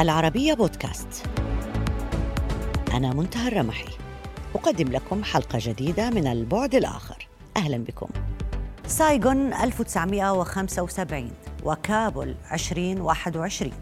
[0.00, 1.26] العربية بودكاست.
[2.92, 3.88] أنا منتهى الرمحي.
[4.54, 7.28] أقدم لكم حلقة جديدة من البعد الآخر.
[7.56, 8.08] أهلا بكم.
[8.86, 11.30] سايغون 1975
[11.64, 13.72] وكابول 2021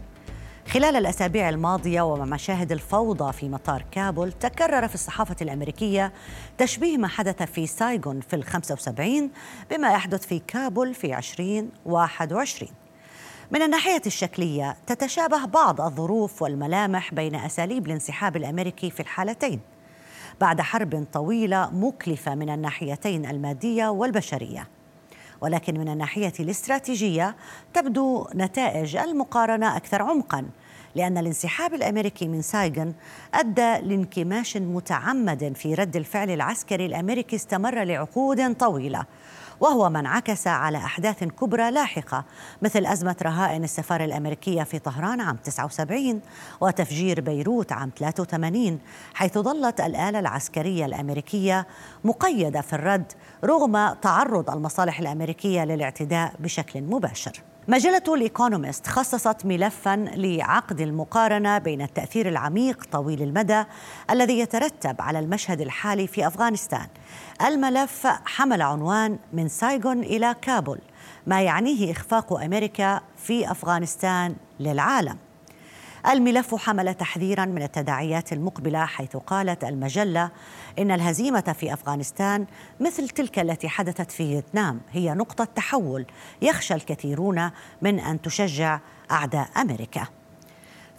[0.67, 6.13] خلال الأسابيع الماضية ومع مشاهد الفوضى في مطار كابول تكرر في الصحافة الأمريكية
[6.57, 9.31] تشبيه ما حدث في سايغون في ال 75
[9.71, 12.71] بما يحدث في كابول في 2021
[13.51, 19.59] من الناحية الشكلية تتشابه بعض الظروف والملامح بين أساليب الانسحاب الأمريكي في الحالتين.
[20.41, 24.67] بعد حرب طويلة مكلفة من الناحيتين المادية والبشرية.
[25.41, 27.35] ولكن من الناحية الاستراتيجية
[27.73, 30.45] تبدو نتائج المقارنة أكثر عمقاً
[30.95, 32.93] لأن الانسحاب الأمريكي من سايغون
[33.33, 39.05] أدى لانكماش متعمد في رد الفعل العسكري الأمريكي استمر لعقود طويلة.
[39.59, 42.25] وهو ما انعكس على أحداث كبرى لاحقة
[42.61, 46.21] مثل أزمة رهائن السفارة الأمريكية في طهران عام 79
[46.61, 48.79] وتفجير بيروت عام 83
[49.13, 51.67] حيث ظلت الآلة العسكرية الأمريكية
[52.03, 53.11] مقيدة في الرد
[53.43, 57.48] رغم تعرض المصالح الأمريكية للاعتداء بشكل مباشر.
[57.69, 63.63] مجلة الإيكونومست خصصت ملفا لعقد المقارنة بين التأثير العميق طويل المدى
[64.11, 66.87] الذي يترتب على المشهد الحالي في أفغانستان.
[67.45, 70.79] الملف حمل عنوان من سايغون إلى كابول
[71.27, 75.17] ما يعنيه إخفاق أمريكا في أفغانستان للعالم.
[76.07, 80.31] الملف حمل تحذيرا من التداعيات المقبلة حيث قالت المجلة
[80.79, 82.45] إن الهزيمة في أفغانستان
[82.79, 86.05] مثل تلك التي حدثت في فيتنام هي نقطة تحول
[86.41, 88.79] يخشى الكثيرون من أن تشجع
[89.11, 90.18] أعداء أمريكا.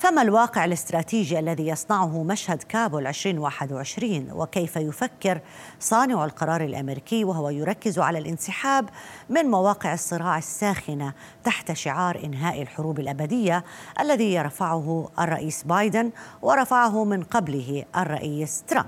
[0.00, 5.40] فما الواقع الاستراتيجي الذي يصنعه مشهد كابول 2021 وكيف يفكر
[5.80, 8.88] صانع القرار الأمريكي وهو يركز على الانسحاب
[9.28, 11.12] من مواقع الصراع الساخنة
[11.44, 13.64] تحت شعار إنهاء الحروب الأبدية
[14.00, 16.10] الذي يرفعه الرئيس بايدن
[16.42, 18.86] ورفعه من قبله الرئيس ترامب.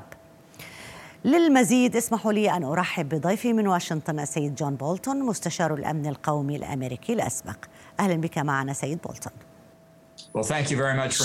[1.25, 7.13] للمزيد اسمحوا لي أن أرحب بضيفي من واشنطن السيد جون بولتون مستشار الأمن القومي الأمريكي
[7.13, 7.57] الأسبق.
[8.01, 9.52] أهلا بك معنا سيد بولتون.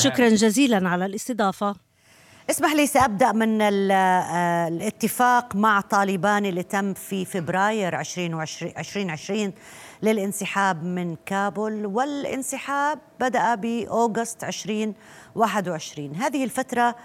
[0.02, 1.76] شكرا جزيلا على الاستضافة.
[2.50, 9.54] اسمح لي سأبدأ من آه، الاتفاق مع طالبان اللي تم في فبراير 2020
[10.04, 16.96] للانسحاب من كابول والانسحاب بدأ بأوغست 2021 هذه الفترة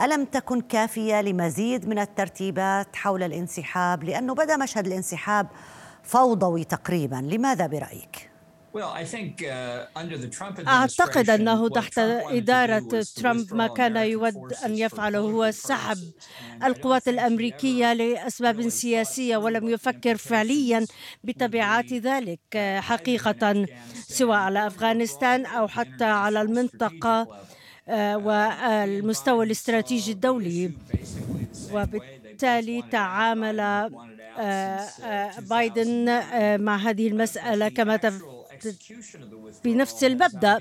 [0.00, 5.46] ألم تكن كافية لمزيد من الترتيبات حول الانسحاب؟ لأنه بدأ مشهد الانسحاب
[6.02, 7.16] فوضوي تقريبا.
[7.16, 8.35] لماذا برأيك؟
[8.76, 15.98] Uh, أعتقد أنه تحت إدارة ترامب ما كان يود أن يفعله هو سحب
[16.64, 20.86] القوات الأمريكية لأسباب سياسية ولم يفكر فعليا
[21.24, 22.40] بتبعات ذلك
[22.78, 23.66] حقيقة
[24.08, 27.26] سواء على أفغانستان أو حتى على المنطقة
[27.88, 30.70] آه، والمستوى الاستراتيجي الدولي.
[31.72, 33.90] وبالتالي تعامل آه،
[34.40, 36.04] آه، بايدن
[36.64, 37.96] مع هذه المسألة كما
[39.64, 40.58] بنفس المبدا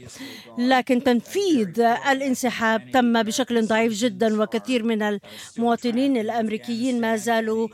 [0.57, 1.79] لكن تنفيذ
[2.11, 5.19] الانسحاب تم بشكل ضعيف جدا وكثير من
[5.57, 7.67] المواطنين الأمريكيين ما زالوا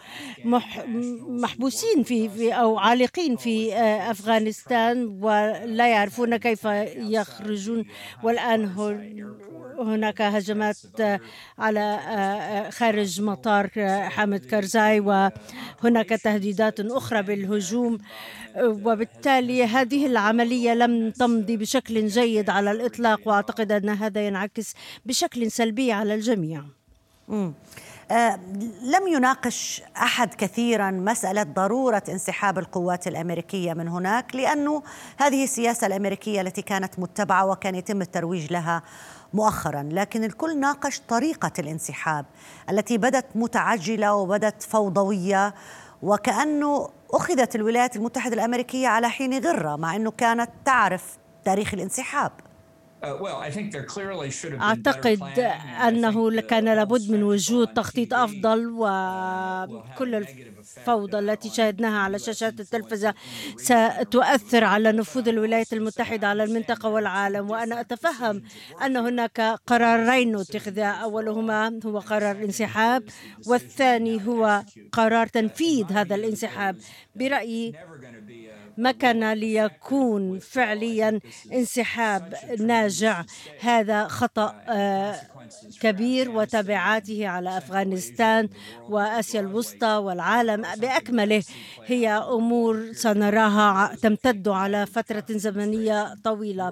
[1.44, 6.66] محبوسين في, أو عالقين في آه، أفغانستان ولا يعرفون كيف
[6.96, 7.86] يخرجون.
[8.24, 8.66] والآن
[9.80, 10.78] هناك هجمات
[11.60, 13.70] على آه، خارج مطار
[14.10, 17.98] حامد كرزاي وهناك تهديدات أخرى بالهجوم.
[18.60, 24.74] وبالتالي هذه العملية لم تمضي بشكل جيد على الإطلاق وأعتقد أن هذا ينعكس
[25.06, 26.64] بشكل سلبي على الجميع.
[28.12, 28.40] آه
[28.84, 34.84] لم يناقش أحد كثيرا مسألة ضرورة انسحاب القوات الأمريكية من هناك لأنه
[35.18, 38.82] هذه السياسة الأمريكية التي كانت متبعة وكان يتم الترويج لها
[39.34, 42.26] مؤخرا لكن الكل ناقش طريقة الانسحاب
[42.70, 45.54] التي بدت متعجلة وبدت فوضوية
[46.02, 52.32] وكأنه أخذت الولايات المتحدة الأمريكية على حين غرة مع أنه كانت تعرف تاريخ الانسحاب.
[54.62, 55.40] أعتقد
[55.88, 63.14] أنه كان لابد من وجود تخطيط أفضل وكل الفوضى التي شاهدناها على شاشات التلفزة
[63.58, 68.44] ستؤثر على نفوذ الولايات المتحدة على المنطقة والعالم وأنا أتفهم
[68.86, 71.80] أن هناك قرارين اتخذا أولهما.
[71.86, 73.04] هو قرار الانسحاب
[73.48, 76.76] والثاني هو قرار تنفيذ هذا الانسحاب.
[77.16, 77.74] برأيي
[78.78, 81.20] ما كان ليكون فعليا
[81.54, 83.24] انسحاب ناجع.
[83.60, 85.22] هذا خطأ آه،
[85.80, 88.50] كبير وتبعاته على أفغانستان
[88.88, 91.44] وآسيا الوسطى والعالم بأكمله.
[91.86, 96.72] هي أمور سنراها تمتد على فترة زمنية طويلة.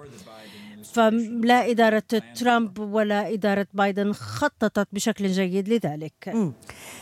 [0.84, 2.04] فلا إدارة
[2.36, 6.34] ترامب ولا إدارة بايدن خططت بشكل جيد لذلك.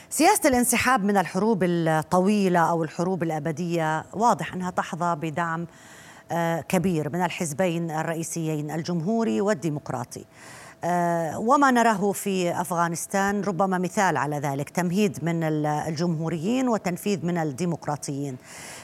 [0.10, 5.68] سياسة الانسحاب من الحروب الطويلة أو الحروب الأبدية واضح أنها تحظى بدعم
[6.32, 10.26] آه، كبير من الحزبين الرئيسيين الجمهوري والديمقراطي.
[10.84, 18.38] آه، وما نراه في أفغانستان ربما مثال على ذلك تمهيد من الجمهوريين وتنفيذ من الديمقراطيين.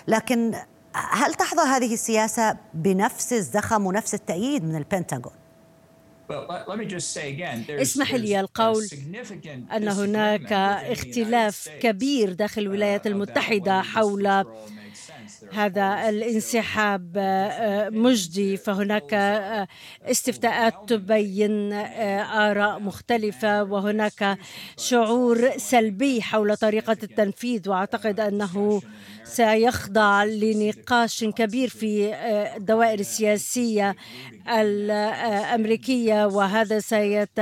[0.08, 0.54] لكن
[0.96, 5.34] هل تحظى هذه السياسة بنفس الزخم ونفس التأييد من البنتاغون؟
[7.70, 8.88] اسمح لي القول
[9.76, 10.54] أن هناك
[10.92, 14.46] اختلاف كبير داخل الولايات المتحدة حول
[15.54, 18.58] هذا الانسحاب آه، مجدي.
[18.58, 19.68] فهناك آه،
[20.06, 22.22] استفتاءات تبين آه،
[22.52, 23.64] آراء مختلفة.
[23.64, 24.38] وهناك
[24.78, 27.70] شعور سلبي حول طريقة التنفيذ.
[27.70, 28.82] وأعتقد أنه
[29.24, 32.16] سيخضع لنقاش كبير في
[32.58, 33.96] الدوائر السياسية
[34.50, 36.26] الأمريكية.
[36.26, 37.40] وهذا سيت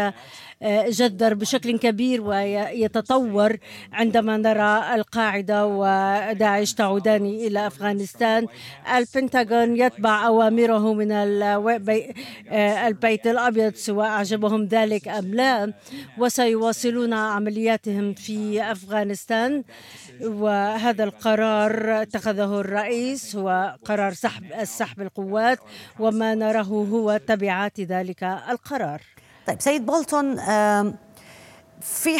[0.88, 3.58] جذر بشكل كبير ويتطور
[3.94, 8.48] عندما نرى القاعدة وداعش تعودان إلى أفغانستان.
[8.96, 11.12] البنتاغون يتبع أوامره من
[12.88, 15.74] البيت الأبيض سواء أعجبهم ذلك أم لا
[16.18, 19.64] وسيواصلون عملياتهم في أفغانستان.
[20.22, 25.60] وهذا القرار اتخذه الرئيس هو قرار سحب السحب القوات
[26.00, 29.02] وما نراه هو تبعات ذلك القرار.
[29.52, 30.36] طيب سيد بولتون
[31.82, 32.18] في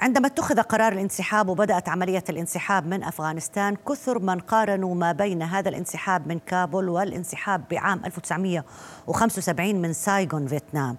[0.00, 5.68] عندما اتخذ قرار الانسحاب وبدأت عملية الانسحاب من أفغانستان كثر من قارنوا ما بين هذا
[5.68, 10.96] الانسحاب من كابول والانسحاب بعام 1975 من سايغون فيتنام.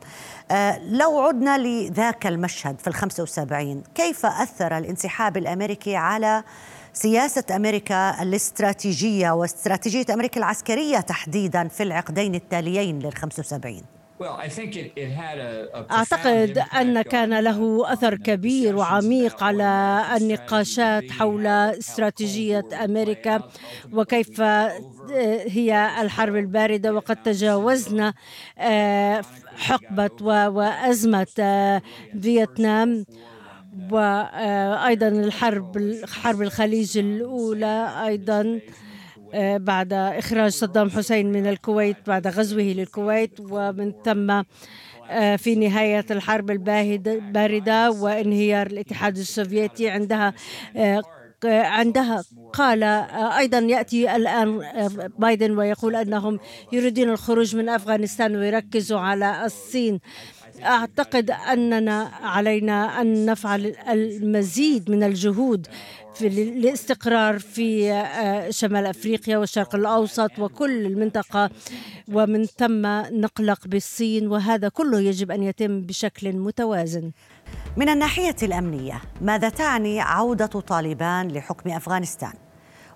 [0.51, 6.43] أه، لو عدنا لذاك المشهد في ال 75 كيف أثر الانسحاب الأمريكي على
[6.93, 13.92] سياسة أمريكا الاستراتيجية واستراتيجية أمريكا العسكرية تحديدا في العقدين التاليين لل 75
[15.91, 23.41] أعتقد أن كان له أثر كبير وعميق على النقاشات حول استراتيجية أمريكا
[23.93, 24.41] وكيف
[25.47, 28.13] هي الحرب الباردة وقد تجاوزنا
[28.57, 29.21] آه،
[29.55, 30.09] حقبة
[30.49, 31.81] وأزمة آه،
[32.21, 33.05] فيتنام
[33.91, 38.41] وأيضا الحرب حرب الخليج الأولى أيضا.
[38.41, 38.61] آه،
[39.57, 44.41] بعد إخراج صدام حسين من الكويت بعد غزوه للكويت ومن ثم
[45.09, 49.89] آه، في نهاية الحرب الباردة وانهيار الاتحاد السوفيتي.
[49.89, 50.33] عندها
[50.75, 51.01] آه،
[51.45, 52.83] عندها قال
[53.37, 54.61] أيضا يأتي الآن
[55.19, 56.39] بايدن ويقول أنهم
[56.71, 59.99] يريدون الخروج من أفغانستان ويركزوا على الصين.
[60.63, 65.67] أعتقد أننا علينا أن نفعل المزيد من الجهود
[66.15, 71.49] في الاستقرار في آه، شمال أفريقيا والشرق الأوسط وكل المنطقة
[72.13, 72.85] ومن ثم
[73.21, 77.11] نقلق بالصين وهذا كله يجب أن يتم بشكل متوازن.
[77.77, 82.33] من الناحية الأمنية ماذا تعني عودة طالبان لحكم أفغانستان؟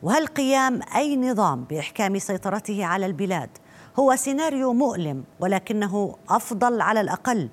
[0.04, 3.50] وهل قيام أي نظام بإحكام سيطرته على البلاد
[4.00, 7.50] هو سيناريو مؤلم ولكنه أفضل على الأقل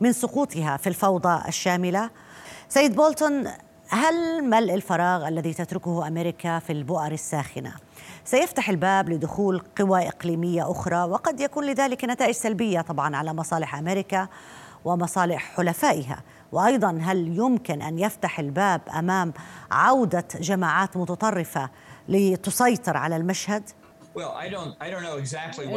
[0.00, 2.10] من سقوطها في الفوضى الشاملة؟
[2.68, 3.48] سيد بولتون
[3.88, 7.72] هل ملء الفراغ الذي تتركه أمريكا في البؤر الساخنة؟
[8.24, 14.28] سيفتح الباب لدخول قوى إقليمية أخرى وقد يكون لذلك نتائج سلبية طبعا على مصالح أمريكا
[14.84, 16.22] ومصالح حلفائها.
[16.52, 19.32] وأيضا هل يمكن أن يفتح الباب أمام
[19.70, 21.70] عودة جماعات متطرفة
[22.08, 23.62] لتسيطر على المشهد؟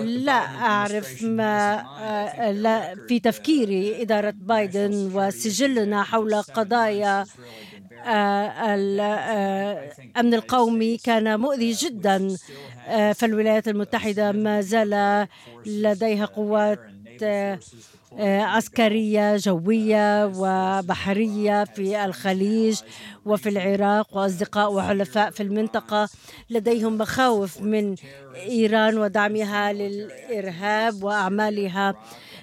[0.05, 7.25] لا أعرف ما آه، لا في تفكيري إدارة بايدن وسجلنا حول قضايا
[8.75, 8.99] الأمن
[10.33, 12.35] آه، القومي كان مؤذي جدا
[12.87, 15.27] آه، في الولايات المتحدة ما زال
[15.65, 16.79] لديها قوات
[18.21, 22.79] عسكرية جوية وبحرية في الخليج
[23.25, 26.09] وفي العراق وأصدقاء وحلفاء في المنطقة.
[26.49, 27.95] لديهم مخاوف من
[28.35, 31.89] إيران ودعمها للإرهاب وأعمالها.
[31.89, 31.95] آه،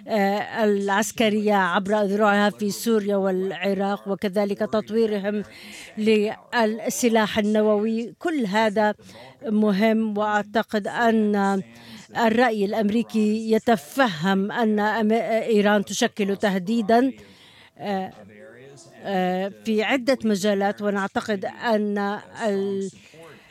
[0.08, 5.42] العسكرية عبر أذرعها في سوريا والعراق وكذلك تطويرهم
[5.98, 8.14] للسلاح النووي.
[8.18, 8.94] كل هذا
[9.46, 11.62] مهم وأعتقد أن
[12.16, 14.80] الرأي الأمريكي يتفهم أن
[15.12, 17.12] إيران تشكل تهديدا
[17.78, 18.12] آه،
[19.02, 20.82] آه، في عدة مجالات.
[20.82, 22.18] ونعتقد أن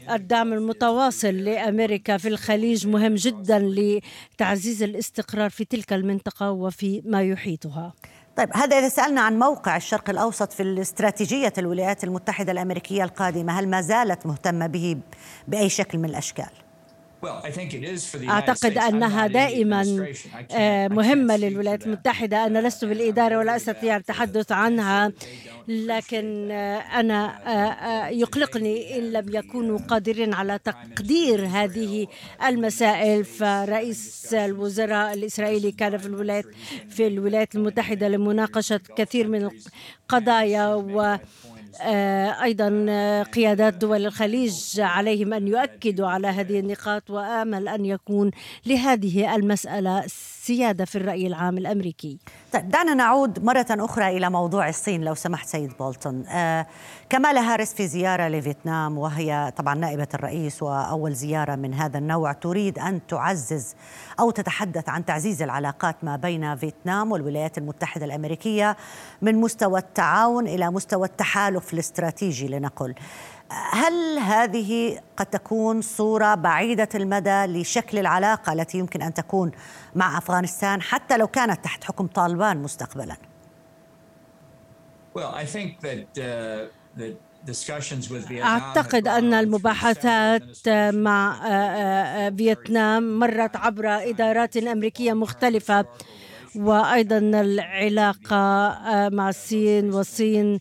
[0.10, 7.94] الدعم المتواصل لأمريكا في الخليج مهم جدا لتعزيز الاستقرار في تلك المنطقة وفي ما يحيطها.
[8.36, 13.68] طيب هذا إذا سألنا عن موقع الشرق الأوسط في الاستراتيجية الولايات المتحدة الأمريكية القادمة، هل
[13.68, 14.98] ما زالت مهتمة به
[15.48, 16.65] بأي شكل من الأشكال؟
[18.30, 20.08] أعتقد أنها دائما
[20.52, 25.12] آه، مهمة للولايات المتحدة أنا لست بالإدارة ولا أستطيع التحدث عنها
[25.68, 32.08] لكن آه، أنا آه، يقلقني إن لم يكونوا قادرين على تقدير هذه
[32.46, 33.26] المسائل.
[33.26, 36.46] فرئيس الوزراء الإسرائيلي كان في الولايات
[36.90, 39.50] في الولايات المتحدة لمناقشة كثير من
[40.10, 41.18] القضايا و
[42.44, 48.32] أيضا آه، قيادات دول الخليج عليهم أن يؤكدوا على هذه النقاط وآمل أن يكون
[48.65, 50.03] لهذه المسألة
[50.46, 52.18] سياده في الرأي العام الأمريكي.
[52.54, 56.25] طيب دعنا نعود مرة أخرى إلى موضوع الصين لو سمحت سيد بولتون.
[56.28, 56.68] آه
[57.10, 62.80] كمالا هاريس في زيارة لفيتنام وهي طبعا نائبة الرئيس وأول زيارة من هذا النوع تريد
[62.80, 63.75] أن تعزز
[64.20, 68.78] أو تتحدث عن تعزيز العلاقات ما بين فيتنام والولايات المتحدة الأمريكية
[69.22, 72.96] من مستوى التعاون إلى مستوى التحالف الاستراتيجي لنقل.
[73.50, 79.52] هل هذه قد تكون صورة بعيدة المدى لشكل العلاقة التي يمكن أن تكون
[79.96, 83.16] مع أفغانستان حتى لو كانت تحت حكم طالبان مستقبلا؟
[88.44, 91.40] أعتقد أن المباحثات مع
[92.38, 95.86] فيتنام مرت عبر إدارات أمريكية مختلفة
[96.56, 98.70] وأيضا العلاقة
[99.10, 100.60] مع الصين والصين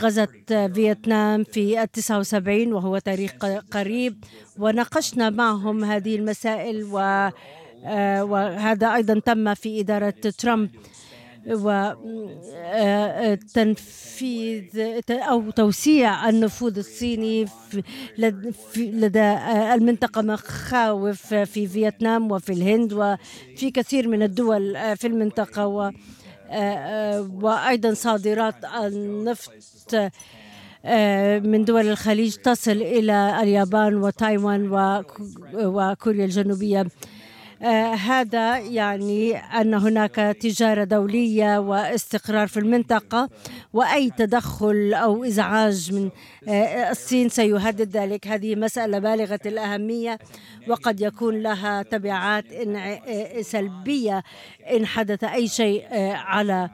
[0.00, 3.32] غزت فيتنام في التسعة وسبعين وهو تاريخ
[3.70, 4.24] قريب.
[4.58, 6.84] وناقشنا معهم هذه المسائل
[8.22, 10.70] وهذا أيضا تم في إدارة ترامب.
[13.48, 14.64] وتنفيذ
[15.10, 17.46] أو توسيع النفوذ الصيني
[18.76, 19.36] لدى
[19.74, 25.90] المنطقة مخاوف في فيتنام وفي الهند وفي كثير من الدول في المنطقة و
[27.42, 29.52] وأيضا صادرات النفط
[31.44, 34.68] من دول الخليج تصل إلى اليابان وتايوان
[35.54, 36.86] وكوريا الجنوبية.
[37.62, 43.28] آه، هذا يعني أن هناك تجارة دولية واستقرار في المنطقة
[43.72, 46.10] وأي تدخل أو إزعاج من
[46.48, 48.26] آه، الصين سيهدد ذلك.
[48.26, 50.18] هذه مسألة بالغة الأهمية
[50.68, 54.22] وقد يكون لها تبعات آه، سلبية
[54.70, 56.70] إن حدث أي شيء على آه،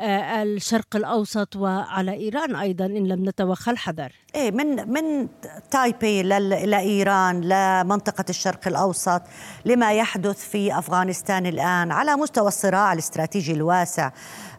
[0.00, 4.12] الشرق الأوسط وعلى إيران أيضا إن لم نتوخى الحذر.
[4.34, 5.28] إيه من من
[5.70, 9.22] تايبي لايران لمنطقه الشرق الأوسط
[9.64, 14.10] لما يحدث في أفغانستان الآن على مستوى الصراع الاستراتيجي الواسع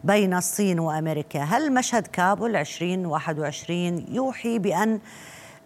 [0.04, 5.00] بين الصين وأمريكا، هل مشهد كابول 2021 يوحي بأن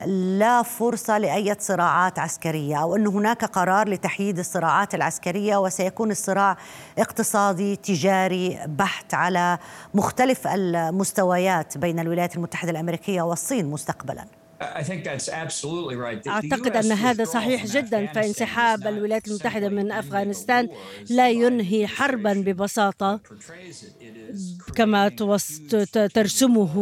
[0.06, 6.58] لا فرصة لأي صراعات عسكرية أو أن هناك قرار لتحييد الصراعات العسكرية وسيكون الصراع
[6.98, 9.58] اقتصادي تجاري بحت على
[9.94, 14.26] مختلف المستويات بين الولايات المتحدة الأمريكية والصين مستقبلا.
[16.28, 20.68] أعتقد أن هذا صحيح جدا فانسحاب الولايات المتحدة من أفغانستان
[21.10, 23.22] لا ينهي حربا ببساطة
[24.76, 25.10] كما
[26.14, 26.76] ترسمه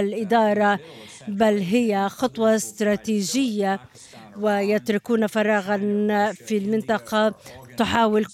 [0.00, 0.78] الإدارة
[1.26, 3.78] بل هي خطوة استراتيجية
[4.34, 5.76] ويتركون فراغا
[6.34, 7.34] في المنطقة.
[7.78, 8.26] تحاول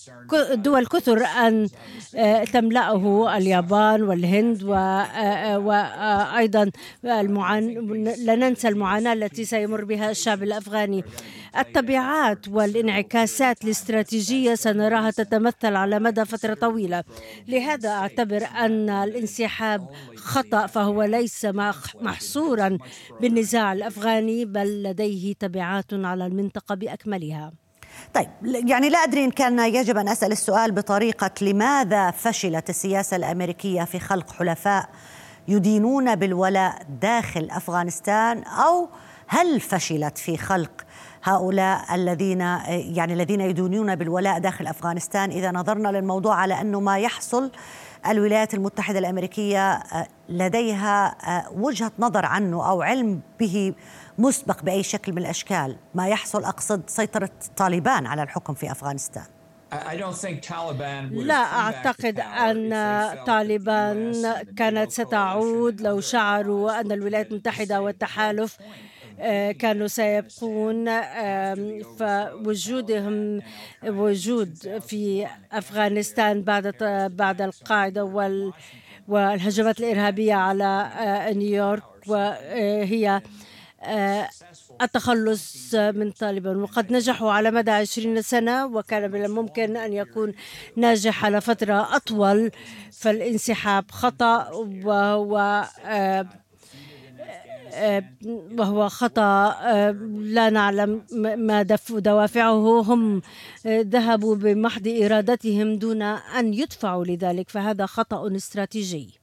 [0.55, 1.69] دول كثر أن
[2.17, 6.71] آه، تملأه اليابان والهند وأيضا
[7.05, 7.21] آه، آه،
[8.19, 11.05] لا ننسى المعاناة التي سيمر بها الشعب الأفغاني.
[11.59, 17.05] التبعات والانعكاسات الاستراتيجية سنراها تتمثل على مدى فترة طويلة.
[17.49, 21.45] لهذا أعتبر أن الانسحاب خطأ فهو ليس
[22.01, 22.79] محصورا
[23.21, 27.64] بالنزاع الأفغاني بل لديه تبعات على المنطقة بأكملها.
[28.15, 33.85] طيب يعني لا أدري إن كان يجب أن أسأل السؤال بطريقة لماذا فشلت السياسة الأمريكية
[33.85, 34.89] في خلق حلفاء
[35.49, 38.89] يدينون بالولاء داخل أفغانستان؟ أو
[39.27, 40.71] هل فشلت في خلق
[41.25, 47.51] هؤلاء الذين يعني الذين يدينون بالولاء داخل أفغانستان؟ إذا نظرنا للموضوع على أنه ما يحصل
[48.07, 49.83] الولايات المتحدة الأمريكية
[50.29, 51.17] لديها
[51.57, 53.75] وجهة نظر عنه أو علم به
[54.19, 59.25] مسبق بأي شكل من الأشكال ما يحصل أقصد سيطرة طالبان على الحكم في أفغانستان.
[61.13, 62.71] لا أعتقد أن
[63.27, 64.13] طالبان
[64.57, 68.57] كانت ستعود لو شعروا أن الولايات المتحدة والتحالف
[69.21, 71.01] آه، كانوا سيبقون
[71.99, 73.43] فوجودهم
[73.85, 76.75] وجود في أفغانستان بعد
[77.17, 78.53] بعد القاعدة وال
[79.09, 83.23] والهجمات الإرهابية على آه، نيويورك وهي آه،
[84.83, 86.57] التخلص من طالبان.
[86.63, 90.33] وقد نجحوا على مدى عشرين سنة وكان من الممكن أن يكون
[90.77, 92.51] ناجح على فترة أطول.
[92.93, 94.51] فالانسحاب خطأ
[94.85, 95.65] وهو
[98.59, 99.57] وهو خطأ
[100.21, 101.03] لا نعلم
[101.37, 102.81] ما دوافعه.
[102.81, 103.23] هم
[103.67, 109.21] ذهبوا بمحض إرادتهم دون أن يدفعوا لذلك فهذا خطأ استراتيجي.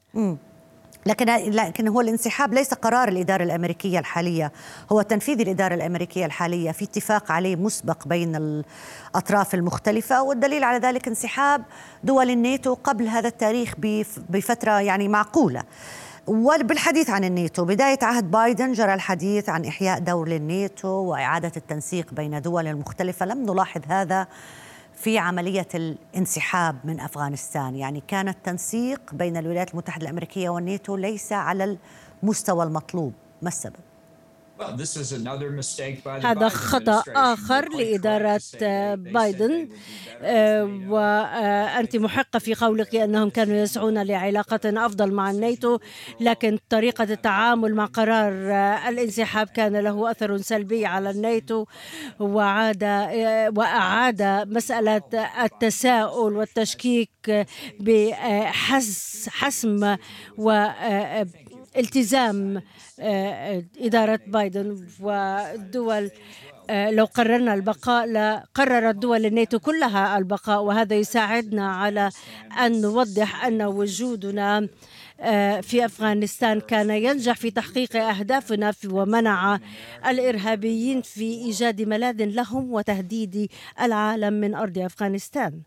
[1.06, 4.52] لكن لكن هو الانسحاب ليس قرار الإدارة الأمريكية الحالية
[4.92, 11.08] هو تنفيذ الإدارة الأمريكية الحالية في اتفاق عليه مسبق بين الأطراف المختلفة والدليل على ذلك
[11.08, 11.64] انسحاب
[12.04, 13.74] دول الناتو قبل هذا التاريخ
[14.30, 15.64] بفترة يعني معقولة.
[16.28, 22.42] وبالحديث عن الناتو بداية عهد بايدن جرى الحديث عن إحياء دور للناتو وإعادة التنسيق بين
[22.42, 23.26] دول مختلفة.
[23.26, 24.28] لم نلاحظ هذا
[24.96, 31.78] في عملية الانسحاب من أفغانستان يعني كان التنسيق بين الولايات المتحدة الأمريكية والناتو ليس على
[32.24, 33.91] المستوى المطلوب ما السبب؟
[36.24, 38.42] هذا خطأ آخر لإدارة
[38.96, 39.70] بايدن
[40.22, 45.80] آه، وأنت محقة في قولك أنهم كانوا يسعون لعلاقة أفضل مع الناتو
[46.20, 51.66] لكن طريقة التعامل مع قرار آه، الانسحاب كان له أثر سلبي على الناتو
[52.20, 55.02] وعاد آه، وأعاد مسألة
[55.44, 57.46] التساؤل والتشكيك
[57.80, 59.96] بحسم
[60.38, 60.66] و
[61.78, 62.62] التزام
[63.00, 66.12] آه، إدارة بايدن والدول
[66.70, 72.10] آه، لو قررنا البقاء لقررت دول الناتو كلها البقاء وهذا يساعدنا على
[72.66, 74.68] أن نوضح أن وجودنا
[75.20, 79.60] آه، في أفغانستان كان ينجح في تحقيق أهدافنا ومنع
[80.08, 83.52] الإرهابيين في إيجاد ملاذ لهم وتهديد
[83.82, 85.62] العالم من أرض أفغانستان.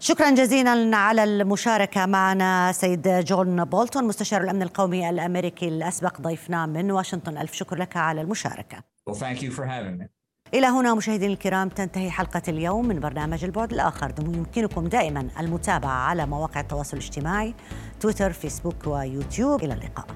[0.00, 6.90] شكرا جزيلا على المشاركة معنا سيد جون بولتون مستشار الأمن القومي الأمريكي الأسبق ضيفنا من
[6.90, 7.38] واشنطن.
[7.38, 8.78] ألف شكر لك على المشاركة.
[8.78, 10.06] Well, thank you for having me.
[10.54, 14.12] إلى هنا مشاهدينا الكرام تنتهي حلقة اليوم من برنامج البعد الآخر.
[14.18, 17.54] يمكنكم دائما المتابعة على مواقع التواصل الاجتماعي
[18.00, 19.64] تويتر فيسبوك ويوتيوب.
[19.64, 20.06] إلى اللقاء.